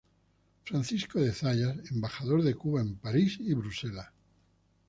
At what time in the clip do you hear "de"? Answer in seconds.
1.19-1.31, 2.41-2.55